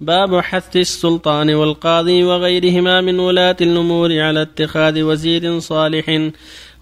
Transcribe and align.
باب 0.00 0.40
حث 0.40 0.76
السلطان 0.76 1.54
والقاضي 1.54 2.24
وغيرهما 2.24 3.00
من 3.00 3.20
ولاة 3.20 3.56
الأمور 3.60 4.20
على 4.20 4.42
اتخاذ 4.42 5.02
وزير 5.02 5.58
صالح 5.58 6.30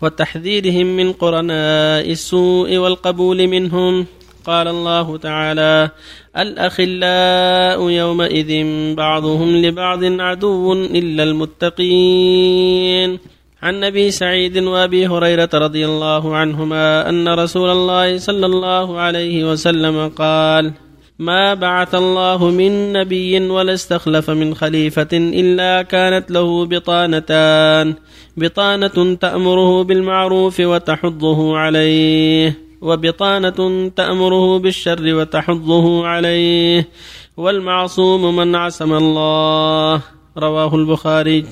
وتحذيرهم 0.03 0.87
من 0.87 1.13
قرناء 1.13 2.11
السوء 2.11 2.77
والقبول 2.77 3.47
منهم. 3.47 4.07
قال 4.45 4.69
الله 4.69 5.17
تعالى 5.17 5.91
الأخلاء 6.37 7.91
يومئذ 7.91 8.65
بعضهم 8.95 9.57
لبعض 9.57 10.05
عدو 10.05 10.73
إلا 10.73 11.23
المتقين. 11.23 13.19
عن 13.63 13.85
أبي 13.85 14.11
سعيد 14.11 14.59
وأبي 14.59 15.07
هريرة 15.07 15.51
رضي 15.55 15.87
الله 15.87 16.37
عنهما 16.37 17.09
أن 17.09 17.29
رسول 17.29 17.71
الله 17.71 18.19
صلى 18.19 18.47
الله 18.47 19.01
عليه 19.01 19.51
وسلم 19.51 20.09
قال 20.09 20.84
ما 21.19 21.55
بعث 21.55 21.95
الله 21.95 22.51
من 22.51 22.93
نبي 22.93 23.51
ولا 23.51 23.75
استخلف 23.75 24.31
من 24.31 24.55
خليفة 24.55 25.09
إلا 25.13 25.83
كانت 25.83 26.31
له 26.31 26.67
بطانتان. 26.67 27.95
بطانة 28.37 29.15
تأمره 29.15 29.83
بالمعروف 29.85 30.61
وتحضه 30.61 31.59
عليه. 31.59 32.59
وبطانة 32.81 33.89
تأمره 33.97 34.59
بالشر 34.59 35.15
وتحضه 35.15 36.07
عليه. 36.07 36.89
والمعصوم 37.37 38.37
من 38.37 38.55
عصم 38.55 38.93
الله. 38.93 40.01
رواه 40.39 40.75
البخاري. 40.75 41.47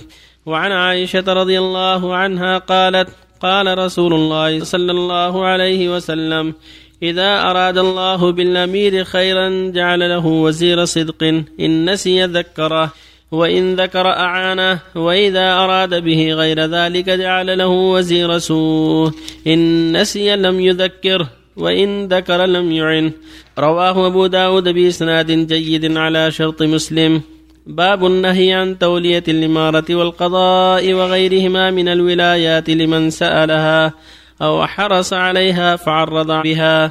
وعن 0.47 0.73
عائشة 0.73 1.25
رضي 1.33 1.59
الله 1.59 2.15
عنها 2.15 2.59
قالت 2.59 3.09
قال 3.43 3.79
رسول 3.79 4.15
الله 4.15 4.65
صلى 4.65 4.93
الله 4.93 5.45
عليه 5.45 5.97
وسلم 5.97 6.55
إذا 7.03 7.51
أراد 7.51 7.79
الله 7.79 8.33
بالأمير 8.33 9.05
خيرا 9.05 9.71
جعل 9.75 10.01
له 10.01 10.27
وزير 10.27 10.85
صدق 10.85 11.23
إن 11.61 11.91
نسي 11.91 12.25
ذكره 12.25 12.93
وإن 13.33 13.75
ذكر 13.77 14.07
أعانه 14.07 14.79
وإذا 14.95 15.53
أراد 15.53 15.95
به 16.05 16.33
غير 16.33 16.61
ذلك 16.61 17.11
جعل 17.11 17.59
له 17.59 17.69
وزير 17.69 18.39
سوء 18.39 19.11
إن 19.47 19.93
نسي 19.97 20.37
لم 20.37 20.61
يذكره 20.61 21.31
وإن 21.57 22.09
ذكر 22.09 22.47
لم 22.47 22.73
يعن 22.73 23.13
رواه 23.59 24.07
أبو 24.07 24.27
داود 24.27 24.69
بإسناد 24.69 25.31
جيد 25.47 25.97
على 25.97 26.31
شرط 26.31 26.63
مسلم 26.63 27.21
باب 27.67 28.07
النهي 28.07 28.53
عن 28.53 28.79
تولية 28.79 29.25
الإمارة 29.29 29.85
والقضاء 29.91 30.93
وغيرهما 30.93 31.71
من 31.71 31.89
الولايات 31.89 32.71
لمن 32.71 33.11
سألها 33.11 33.93
أو 34.43 34.67
حرص 34.67 35.13
عليها 35.13 35.77
فعرض 35.77 36.43
بها. 36.43 36.91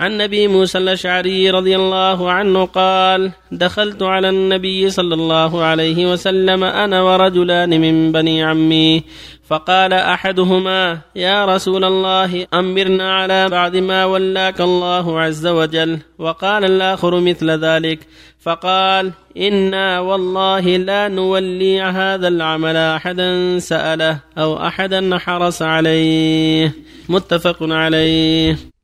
عن 0.00 0.18
نبي 0.18 0.48
موسى 0.48 0.78
الأشعري 0.78 1.50
رضي 1.50 1.76
الله 1.76 2.30
عنه 2.30 2.64
قال 2.66 3.32
دخلت 3.52 4.02
على 4.02 4.28
النبي 4.28 4.90
صلى 4.90 5.14
الله 5.14 5.62
عليه 5.62 6.12
وسلم 6.12 6.64
أنا 6.64 7.02
ورجلان 7.02 7.80
من 7.80 8.12
بني 8.12 8.44
عمي. 8.44 9.02
فقال 9.48 9.92
أحدهما 9.92 10.98
يا 11.16 11.44
رسول 11.44 11.84
الله 11.84 12.46
أمرنا 12.54 13.14
على 13.14 13.48
بعد 13.48 13.76
ما 13.76 14.04
ولاك 14.04 14.60
الله 14.60 15.20
عز 15.20 15.46
وجل. 15.46 15.98
وقال 16.18 16.64
الآخر 16.64 17.20
مثل 17.20 17.50
ذلك 17.50 17.98
فقال 18.40 19.12
إنا 19.36 20.00
والله 20.00 20.60
لا 20.60 21.08
نولي 21.08 21.80
هذا 21.80 22.28
العمل 22.28 22.76
أحدا 22.76 23.58
سأله 23.58 24.18
أو 24.38 24.66
أحدا 24.66 25.18
حرص 25.18 25.62
عليه. 25.62 26.74
متفق 27.08 27.56
عليه. 27.62 28.75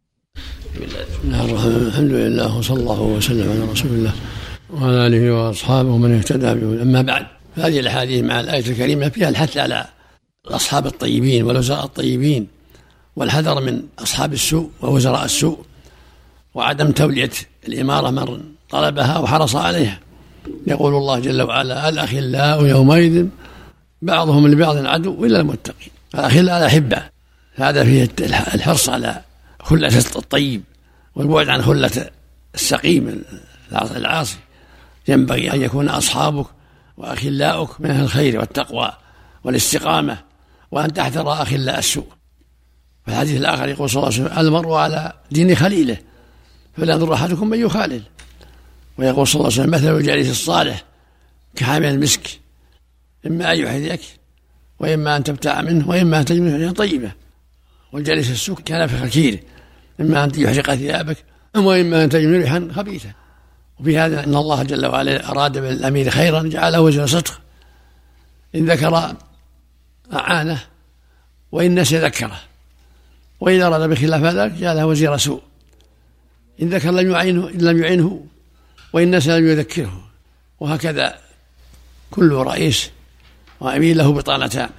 بسم 0.83 0.99
الله 1.25 1.45
الرحمن 1.45 1.87
الحمد 1.87 2.11
لله 2.11 2.59
وصلى 2.59 2.81
الله 2.81 3.01
وسلم 3.01 3.51
على 3.51 3.73
رسول 3.73 3.91
الله 3.91 4.13
وعلى 4.71 5.07
آله 5.07 5.35
وأصحابه 5.35 5.89
ومن 5.89 6.17
اهتدى 6.17 6.55
به 6.55 6.83
أما 6.83 7.03
بعد 7.03 7.27
فهذه 7.57 7.81
الأحاديث 7.81 8.25
مع 8.25 8.41
الآية 8.41 8.71
الكريمة 8.71 9.09
فيها 9.09 9.29
الحث 9.29 9.57
على 9.57 9.85
الأصحاب 10.47 10.87
الطيبين 10.87 11.43
والوزراء 11.45 11.85
الطيبين 11.85 12.47
والحذر 13.17 13.61
من 13.61 13.83
أصحاب 13.98 14.33
السوء 14.33 14.71
ووزراء 14.81 15.25
السوء 15.25 15.59
وعدم 16.55 16.91
تولية 16.91 17.31
الإمارة 17.69 18.11
من 18.11 18.41
طلبها 18.71 19.19
وحرص 19.19 19.57
عليها. 19.57 20.01
يقول 20.67 20.95
الله 20.95 21.19
جل 21.19 21.42
وعلا 21.42 21.89
الأخلاء 21.89 22.67
يومئذ 22.67 23.27
بعضهم 24.03 24.48
لبعض 24.48 24.87
عدو 24.87 25.25
إلا 25.25 25.41
المتقين. 25.41 25.92
الأخلاء 26.15 26.59
الاحبه 26.59 27.03
هذا 27.55 27.85
فيه 27.85 28.09
الحرص 28.55 28.89
على 28.89 29.21
خلة 29.61 29.98
الطيب. 30.17 30.63
والبعد 31.14 31.48
عن 31.48 31.62
خلة 31.62 32.11
السقيم 32.55 33.24
العاصي. 33.73 34.36
ينبغي 35.08 35.52
أن 35.52 35.62
يكون 35.62 35.89
أصحابك 35.89 36.46
وأخلاؤك 36.96 37.80
من 37.80 37.90
أهل 37.90 38.05
الخير 38.05 38.39
والتقوى 38.39 38.92
والاستقامة 39.45 40.18
وأن 40.70 40.92
تحذر 40.92 41.33
أخلاء 41.33 41.78
السوء. 41.78 42.06
في 43.05 43.11
الحديث 43.11 43.36
الآخر 43.36 43.68
يقول 43.68 43.90
صلى 43.90 44.02
الله 44.02 44.14
عليه 44.14 44.24
وسلم 44.24 44.39
المرء 44.46 44.73
على 44.73 45.12
دين 45.30 45.55
خليله 45.55 45.96
فلينظر 46.77 47.14
أحدكم 47.14 47.50
من 47.50 47.61
يخالل. 47.61 48.02
ويقول 48.98 49.27
صلى 49.27 49.34
الله 49.40 49.52
عليه 49.52 49.62
وسلم 49.62 49.70
مثل 49.70 49.96
الجليس 49.96 50.30
الصالح 50.30 50.84
كحامل 51.56 51.86
المسك 51.86 52.40
إما 53.27 53.52
أن 53.52 53.58
يحذيك 53.58 54.00
وإما 54.79 55.17
أن 55.17 55.24
تبتاع 55.24 55.62
منه 55.62 55.89
وإما 55.89 56.20
أن 56.20 56.24
تجد 56.24 56.40
منه 56.40 56.73
طيبة. 56.73 57.12
والجليس 57.92 58.30
السوء 58.30 58.61
كان 58.61 58.86
في 58.86 58.98
خكيره 58.98 59.39
إما 60.01 60.25
أن 60.25 60.33
يحرق 60.36 60.75
ثيابك 60.75 61.25
وإما 61.57 62.05
أن 62.05 62.08
تجد 62.08 62.29
ريحا 62.29 62.69
خبيثة 62.77 63.13
وفي 63.80 63.98
هذا 63.98 64.25
أن 64.25 64.35
الله 64.35 64.63
جل 64.63 64.86
وعلا 64.86 65.30
أراد 65.30 65.58
بالأمير 65.58 66.11
خيرا 66.11 66.42
جعله 66.42 66.80
وزير 66.80 67.07
صدق. 67.07 67.41
إن 68.55 68.70
ذكر 68.70 69.17
أعانه 70.13 70.61
وإن 71.53 71.80
نسي 71.80 71.98
ذكره. 71.98 72.41
وإذا 73.41 73.67
أراد 73.67 73.91
بخلاف 73.91 74.23
ذلك 74.23 74.53
جعله 74.53 74.86
وزير 74.86 75.17
سوء. 75.17 75.42
إن 76.63 76.69
ذكر 76.69 76.91
لم 76.91 77.11
يعينه 77.11 77.48
إن 77.48 77.59
لم 77.59 77.83
يعينه 77.83 78.27
وإن 78.92 79.17
نسي 79.17 79.39
لم 79.39 79.48
يذكره. 79.48 80.05
وهكذا 80.61 81.19
كل 82.11 82.33
رئيس 82.33 82.91
وأمير 83.61 83.97
له 83.97 84.13
بطانتان. 84.13 84.70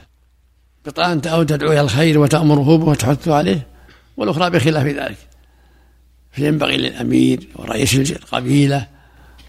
بطانة 0.85 1.21
أو 1.25 1.43
تدعو 1.43 1.71
إلى 1.71 1.81
الخير 1.81 2.19
وتأمره 2.19 2.77
به 2.77 2.85
وتحث 2.85 3.27
عليه. 3.27 3.72
والأخرى 4.17 4.49
بخلاف 4.49 4.85
ذلك. 4.85 5.17
فينبغي 6.31 6.77
للأمير 6.77 7.47
ورئيس 7.55 8.11
القبيلة 8.11 8.87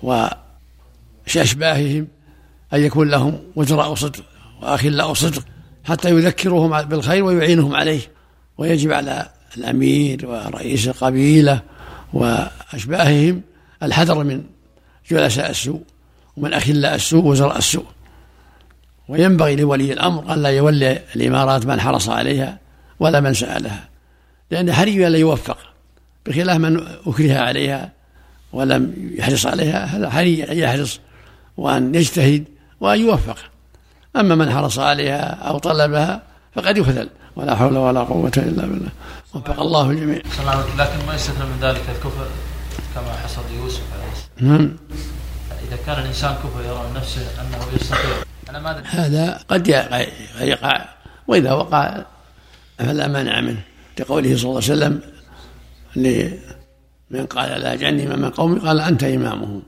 وأشباههم 0.03 2.09
أن 2.75 2.81
يكون 2.81 3.11
لهم 3.11 3.39
وزراء 3.57 3.95
صدق 3.95 4.25
وأخلاء 4.63 5.15
صدق 5.15 5.43
حتى 5.85 6.11
يذكرهم 6.11 6.83
بالخير 6.83 7.25
ويعينهم 7.25 7.75
عليه. 7.75 8.01
ويجب 8.59 8.93
على 8.93 9.29
الأمير 9.57 10.27
ورئيس 10.27 10.89
القبيلة 10.89 11.63
وأشباههم 12.13 13.43
الحذر 13.83 14.25
من 14.25 14.43
جلساء 15.11 15.51
السوء 15.51 15.83
ومن 16.37 16.53
أخلاء 16.53 16.95
السوء 16.95 17.25
وزراء 17.25 17.59
السوء. 17.59 17.87
وينبغي 19.09 19.57
لولي 19.57 19.93
الأمر 19.93 20.35
أن 20.35 20.43
لا 20.43 20.49
يولي 20.49 21.03
الإمارات 21.17 21.67
من 21.67 21.81
حرص 21.81 22.09
عليها 22.09 22.59
ولا 23.01 23.21
من 23.21 23.35
سألها. 23.35 23.94
لأن 24.55 24.73
حري 24.73 25.07
أن 25.07 25.15
يوفق؟ 25.15 25.59
بخلاف 26.27 26.57
من 26.57 26.87
أكره 27.07 27.39
عليها 27.39 27.93
ولم 28.53 29.11
يحرص 29.19 29.47
عليها 29.47 29.85
هذا 29.85 30.11
حري 30.11 30.45
أن 30.45 30.59
يحرص 30.59 31.01
وأن 31.57 31.95
يجتهد 31.95 32.45
وأن 32.81 33.01
يوفق؟ 33.01 33.39
أما 34.17 34.35
من 34.35 34.51
حرص 34.51 34.79
عليها 34.79 35.25
أو 35.25 35.59
طلبها 35.59 36.23
فقد 36.55 36.79
يخذل 36.79 37.09
ولا 37.37 37.55
حول 37.57 37.77
ولا 37.77 38.01
قوة 38.01 38.33
إلا 38.37 38.67
بالله. 38.67 38.89
وفق 39.35 39.61
الله 39.61 39.91
الجميع. 39.91 40.19
لكن 40.79 41.07
ما 41.07 41.15
يستثنى 41.15 41.45
من 41.45 41.59
ذلك 41.61 41.83
الكفر 41.89 42.27
كما 42.95 43.13
حصل 43.25 43.43
ليوسف 43.53 43.83
عليه 43.93 44.13
السلام. 44.13 44.53
نعم. 44.53 44.77
إذا 45.69 45.79
كان 45.87 46.03
الإنسان 46.03 46.35
كفر 46.35 46.65
يرى 46.67 46.91
نفسه 46.97 47.23
أنه 47.41 47.59
يستطيع. 47.81 48.17
أنا 48.51 48.59
ما 48.59 48.83
هذا 48.87 49.41
قد 49.49 49.69
يقع 50.41 50.85
وإذا 51.27 51.53
وقع 51.53 52.03
فلا 52.79 53.09
مانع 53.09 53.41
منه. 53.41 53.63
لقوله 54.01 54.37
صلى 54.37 54.51
الله 54.51 54.63
عليه 54.63 54.73
وسلم 54.73 55.01
لمن 55.97 57.27
قال 57.27 57.61
لا 57.61 57.75
جني 57.75 58.07
من 58.07 58.31
قومي 58.31 58.59
قال 58.59 58.81
أنت 58.81 59.05
إمامهم. 59.05 59.63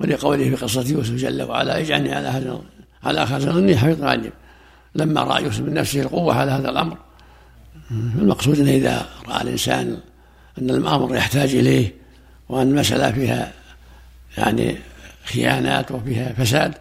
ولقوله 0.00 0.44
في 0.50 0.56
قصة 0.56 0.88
يوسف 0.88 1.14
جل 1.14 1.42
وعلا 1.42 1.78
اجعلني 1.78 2.14
على 2.14 2.28
هذا 2.28 2.60
على 3.04 3.26
خزني 3.26 3.76
حفيظ 3.76 4.02
عليم 4.02 4.32
لما 4.94 5.22
رأى 5.22 5.44
يوسف 5.44 5.60
من 5.60 5.74
نفسه 5.74 6.00
القوة 6.00 6.34
على 6.34 6.50
هذا 6.50 6.70
الأمر 6.70 6.96
المقصود 7.90 8.58
أنه 8.60 8.70
إذا 8.70 9.06
رأى 9.28 9.42
الإنسان 9.42 9.98
أن 10.58 10.70
الأمر 10.70 11.16
يحتاج 11.16 11.54
إليه 11.54 11.94
وأن 12.48 12.68
المسألة 12.68 13.12
فيها 13.12 13.52
يعني 14.38 14.76
خيانات 15.24 15.92
وفيها 15.92 16.32
فساد 16.32 16.74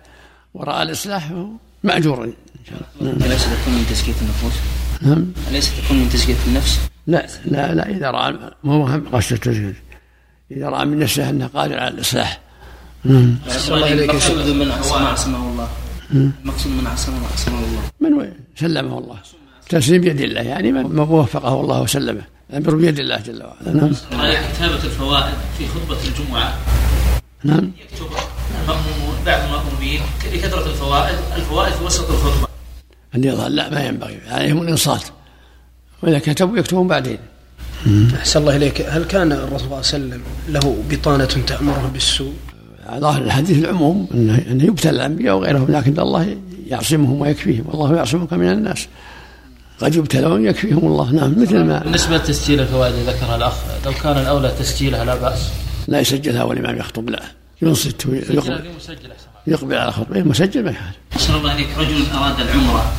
ورأى 0.54 0.84
الإصلاح 0.84 1.28
فهو 1.28 1.48
مأجور 1.84 2.24
إن 2.24 2.34
شاء 2.70 2.80
الله. 3.02 3.26
أليس 3.26 3.44
تكون 3.44 3.74
من 3.74 3.86
تزكية 3.90 4.22
النفوس؟ 4.22 4.83
نعم. 5.06 5.26
أليس 5.52 5.72
تكون 5.78 5.98
من 5.98 6.10
تزكية 6.10 6.36
النفس؟ 6.48 6.80
لا 7.08 7.28
لا 7.46 7.74
لا 7.74 7.90
إذا 7.90 8.12
رأى 8.12 8.34
ما 8.64 8.74
هو 8.74 9.18
قصد 9.18 9.34
التزكية 9.34 9.84
إذا 10.52 10.70
رأى 10.70 10.86
من 10.86 11.00
نفسه 11.00 11.30
أنه 11.30 11.48
قادر 11.48 11.80
على 11.80 11.94
الإصلاح. 11.94 12.40
نعم. 13.04 13.38
المقصود 13.68 14.48
من 14.48 14.72
عصمه 14.72 15.08
عصمه 15.08 15.52
الله. 15.52 15.70
المقصود 16.14 16.72
من 16.72 16.88
عصمه 16.88 17.28
عصمه 17.34 17.60
الله. 17.60 17.82
من 18.00 18.32
سلمه 18.56 18.98
الله. 19.00 19.18
تسليم 19.70 20.02
بيد 20.02 20.22
الله 20.22 20.42
يعني 20.42 20.72
من 20.72 21.00
وفقه 21.00 21.62
الله 21.62 21.82
وسلمه. 21.82 22.22
الأمر 22.50 22.76
بيد 22.76 23.00
الله 23.00 23.18
جل 23.18 23.44
وعلا. 23.44 23.74
نعم. 23.74 23.94
كتابة 24.54 24.84
الفوائد 24.84 25.34
في 25.58 25.68
خطبة 25.68 25.98
الجمعة. 26.08 26.58
نعم. 27.44 27.72
يكتب 27.82 28.06
بعض 29.26 29.40
المأمومين. 29.44 30.02
لكثرة 30.34 30.66
الفوائد 30.66 31.16
الفوائد 31.36 31.74
في 31.74 31.84
وسط 31.84 32.10
الخطبة. 32.10 32.53
اللي 33.16 33.28
يظهر 33.28 33.50
لا 33.50 33.70
ما 33.70 33.86
ينبغي 33.86 34.20
عليهم 34.28 34.62
الإنصات. 34.62 35.04
وإذا 36.04 36.20
كتبوا 36.20 36.58
يكتبون 36.58 36.88
بعدين. 36.88 37.18
أحسن 38.16 38.40
الله 38.40 38.56
إليك. 38.56 38.82
هل 38.82 39.04
كان 39.04 39.32
الرسول 39.32 39.60
صلى 39.60 39.66
الله 39.66 39.78
عليه 39.78 39.86
وسلم 39.86 40.22
له 40.50 40.78
بطانة 40.90 41.26
تأمره 41.26 41.90
بالسوء؟ 41.94 42.34
ظاهر 42.98 43.22
الحديث 43.22 43.64
العموم 43.64 44.08
أنه 44.14 44.46
أنه 44.52 44.64
يبتلى 44.64 44.90
الأنبياء 44.90 45.36
وغيرهم 45.36 45.72
لكن 45.72 46.00
الله 46.00 46.38
يعصمهم 46.68 47.22
ويكفيهم. 47.22 47.66
والله 47.68 47.96
يعصمك 47.96 48.34
من 48.34 48.52
الناس. 48.52 48.88
قد 49.80 49.96
يبتلون 49.96 50.46
يكفيهم 50.46 50.88
الله. 50.88 51.12
نعم 51.12 51.42
مثل 51.42 51.64
ما 51.64 51.80
بالنسبة 51.80 52.18
لتسجيل 52.18 52.60
الفوائد 52.60 52.94
ذكرها 52.94 53.36
الأخ 53.36 53.54
لو 53.86 53.92
كان 54.04 54.18
الأولى 54.18 54.52
تسجيلها 54.60 55.06
لا 55.06 55.16
بأس. 55.16 55.50
لا 55.88 56.00
يسجلها 56.00 56.44
والإمام 56.44 56.78
يخطب 56.78 57.10
لا. 57.10 57.24
ينصت 57.68 58.06
ويقبل 58.06 58.76
يقبل 59.48 59.76
على 59.76 59.92
خطبه. 59.92 60.24
مسجل 60.24 60.64
ما 60.64 60.72
يحال 60.72 60.94
أحسن 61.14 61.36
الله 61.36 61.52
عليك 61.52 61.68
رجل 61.78 62.06
أراد 62.14 62.40
العمرة 62.40 62.94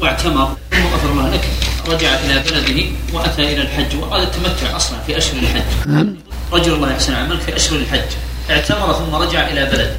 واعتمر 0.00 0.56
ثم 0.70 0.86
غفر 0.86 1.10
الله 1.10 1.34
لك 1.34 1.44
رجع 1.88 2.08
إلى 2.08 2.42
بلده 2.50 2.84
وأتى 3.12 3.42
إلى 3.42 3.62
الحج 3.62 3.96
وأراد 3.96 4.22
التمتع 4.22 4.76
أصلا 4.76 4.98
في 5.06 5.16
أشهر 5.16 5.38
الحج. 5.42 5.88
نعم. 5.88 6.16
رجل 6.52 6.74
الله 6.74 6.90
يحسن 6.90 7.14
عملك 7.14 7.40
في 7.40 7.56
أشهر 7.56 7.78
الحج. 7.78 8.08
اعتمر 8.50 8.92
ثم 8.92 9.14
رجع 9.14 9.48
إلى 9.48 9.64
بلده 9.64 9.98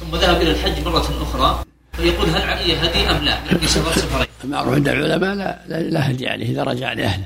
ثم 0.00 0.16
ذهب 0.16 0.42
إلى 0.42 0.50
الحج 0.50 0.84
مرة 0.84 1.08
أخرى 1.22 1.64
فيقول 1.92 2.28
هل 2.28 2.42
علي 2.42 2.76
هدي 2.76 3.10
أم 3.10 3.24
لا؟ 3.24 3.38
لأني 3.50 3.66
سافرت 3.66 3.98
سفرين. 3.98 4.26
المعروف 4.44 4.74
عند 4.74 4.88
العلماء 4.88 5.34
لا, 5.34 5.58
لا, 5.68 5.82
لا 5.82 6.10
هدي 6.10 6.28
عليه 6.28 6.50
إذا 6.52 6.62
رجع 6.62 6.92
لأهله. 6.92 7.24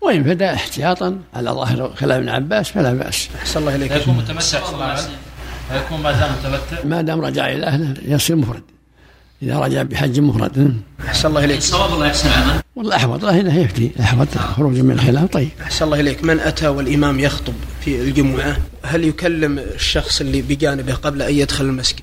وإن 0.00 0.22
بدا 0.22 0.54
احتياطا 0.54 1.18
على 1.34 1.50
ظاهر 1.50 1.94
كلام 2.00 2.20
ابن 2.20 2.28
عباس 2.28 2.68
فلا 2.68 2.92
بأس. 2.92 3.28
أحسن 3.36 3.60
الله 3.60 3.74
إليك. 3.74 3.90
يكون 3.90 4.16
متمتع. 4.16 4.40
صلى 4.40 4.74
الله 4.74 4.84
عليه 4.84 5.02
وسلم 5.02 5.16
يكون 5.72 6.00
ما 6.00 6.12
زال 6.12 6.30
متمتع؟ 6.32 6.84
ما 6.84 7.02
دام 7.02 7.20
رجع 7.20 7.52
إلى 7.52 7.66
أهله 7.66 7.94
يصير 8.06 8.36
مفرد. 8.36 8.62
إذا 9.42 9.58
رجع 9.58 9.82
بحج 9.82 10.20
مفرد. 10.20 10.76
أحسن 11.06 11.28
الله 11.28 11.44
إليك. 11.44 11.58
الصواب 11.58 11.94
الله 11.94 12.06
يحسن 12.06 12.28
عمل 12.28 12.60
والله 12.76 12.96
أحوط 12.96 13.24
الله 13.24 13.40
هنا 13.40 13.58
يفتي. 13.58 13.90
أحوط 14.00 14.38
خروج 14.38 14.78
من 14.78 14.90
الخلاف 14.90 15.30
طيب. 15.30 15.48
أحسن 15.62 15.84
الله 15.84 16.00
إليك. 16.00 16.24
من 16.24 16.40
أتى 16.40 16.68
والإمام 16.68 17.20
يخطب 17.20 17.54
في 17.84 18.00
الجمعة 18.00 18.56
هل 18.82 19.04
يكلم 19.04 19.58
الشخص 19.58 20.20
اللي 20.20 20.42
بجانبه 20.42 20.94
قبل 20.94 21.22
أن 21.22 21.34
يدخل 21.34 21.64
المسجد؟ 21.64 22.00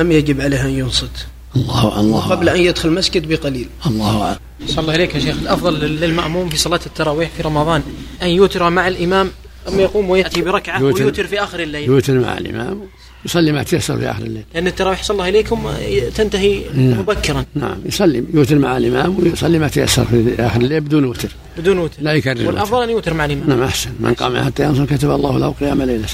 أم 0.00 0.12
يجب 0.12 0.40
عليه 0.40 0.64
أن 0.64 0.70
ينصت؟ 0.70 1.26
الله 1.56 2.00
الله. 2.00 2.20
قبل 2.20 2.48
أن 2.48 2.60
يدخل 2.60 2.88
المسجد 2.88 3.28
بقليل. 3.28 3.68
الله. 3.86 4.22
أعلم 4.22 4.38
صلى 4.66 4.80
الله 4.80 4.92
عليك 4.92 5.14
يا 5.14 5.20
شيخ. 5.20 5.36
الأفضل 5.42 5.80
للمأموم 5.80 6.48
في 6.48 6.56
صلاة 6.56 6.80
التراويح 6.86 7.30
في 7.36 7.42
رمضان 7.42 7.82
أن 8.22 8.28
يوتر 8.28 8.70
مع 8.70 8.88
الإمام 8.88 9.30
أم 9.68 9.80
يقوم 9.80 10.10
وياتي 10.10 10.42
بركعة 10.42 10.80
يوتر. 10.80 11.02
ويوتر 11.02 11.26
في 11.26 11.42
آخر 11.42 11.60
الليل. 11.60 11.88
يوتر 11.88 12.18
مع 12.18 12.38
الإمام 12.38 12.80
يصلي 13.24 13.52
ما 13.52 13.62
تيسر 13.62 13.98
في 13.98 14.10
آخر 14.10 14.22
الليل. 14.22 14.42
لأن 14.54 14.66
التراويح 14.66 15.02
صلى 15.02 15.14
الله 15.14 15.24
عليكم 15.24 15.70
تنتهي 16.14 16.62
نعم. 16.74 16.98
مبكرا. 16.98 17.44
نعم 17.54 17.76
يصلي 17.84 18.24
يوتر 18.34 18.58
مع 18.58 18.76
الإمام 18.76 19.18
ويصلي 19.18 19.58
ما 19.58 19.68
تيسر 19.68 20.04
في 20.04 20.34
آخر 20.38 20.60
الليل 20.60 20.80
بدون 20.80 21.04
وتر. 21.04 21.28
بدون 21.58 21.78
وتر. 21.78 21.96
لا 22.00 22.12
يكرر 22.12 22.46
والأفضل 22.46 22.82
أن 22.82 22.90
يوتر 22.90 23.14
مع 23.14 23.24
الإمام. 23.24 23.48
نعم 23.48 23.62
أحسن. 23.62 23.90
من 24.00 24.14
قام 24.14 24.44
حتى 24.44 24.64
ينصر 24.64 24.84
كتب 24.84 25.10
الله 25.10 25.38
له 25.38 25.54
قيام 25.60 25.82
ليلة. 25.82 26.06